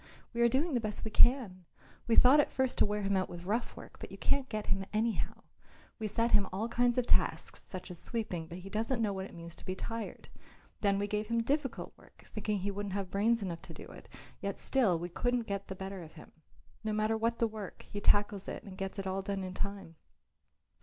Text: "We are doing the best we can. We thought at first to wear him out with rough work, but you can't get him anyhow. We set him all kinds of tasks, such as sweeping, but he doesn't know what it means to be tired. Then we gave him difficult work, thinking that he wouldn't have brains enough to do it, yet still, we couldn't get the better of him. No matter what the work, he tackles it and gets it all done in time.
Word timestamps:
"We 0.33 0.41
are 0.41 0.49
doing 0.49 0.73
the 0.73 0.79
best 0.79 1.05
we 1.05 1.11
can. 1.11 1.65
We 2.07 2.15
thought 2.15 2.39
at 2.39 2.49
first 2.49 2.79
to 2.79 2.87
wear 2.87 3.03
him 3.03 3.15
out 3.15 3.29
with 3.29 3.43
rough 3.45 3.77
work, 3.77 3.97
but 3.99 4.11
you 4.11 4.17
can't 4.17 4.49
get 4.49 4.65
him 4.65 4.83
anyhow. 4.91 5.43
We 5.99 6.07
set 6.07 6.31
him 6.31 6.47
all 6.51 6.67
kinds 6.67 6.97
of 6.97 7.05
tasks, 7.05 7.61
such 7.61 7.91
as 7.91 7.99
sweeping, 7.99 8.47
but 8.47 8.57
he 8.57 8.67
doesn't 8.71 8.99
know 8.99 9.13
what 9.13 9.27
it 9.27 9.35
means 9.35 9.55
to 9.57 9.63
be 9.63 9.75
tired. 9.75 10.29
Then 10.79 10.97
we 10.97 11.05
gave 11.05 11.27
him 11.27 11.43
difficult 11.43 11.93
work, 11.99 12.25
thinking 12.33 12.57
that 12.57 12.63
he 12.63 12.71
wouldn't 12.71 12.93
have 12.95 13.11
brains 13.11 13.43
enough 13.43 13.61
to 13.61 13.75
do 13.75 13.85
it, 13.89 14.09
yet 14.39 14.57
still, 14.57 14.97
we 14.97 15.07
couldn't 15.07 15.41
get 15.45 15.67
the 15.67 15.75
better 15.75 16.01
of 16.01 16.13
him. 16.13 16.31
No 16.83 16.93
matter 16.93 17.15
what 17.15 17.37
the 17.37 17.45
work, 17.45 17.85
he 17.87 18.01
tackles 18.01 18.47
it 18.47 18.63
and 18.63 18.79
gets 18.79 18.97
it 18.97 19.05
all 19.05 19.21
done 19.21 19.43
in 19.43 19.53
time. 19.53 19.97